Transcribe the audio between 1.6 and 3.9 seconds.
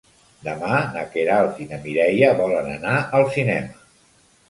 i na Mireia volen anar al cinema.